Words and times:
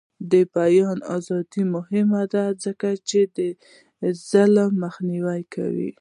د 0.31 0.33
بیان 0.55 0.97
ازادي 1.17 1.63
مهمه 1.75 2.21
ده 2.33 2.43
ځکه 2.63 2.89
چې 3.09 3.19
ظلم 4.29 4.71
مخنیوی 4.83 5.41
کوي. 5.53 5.89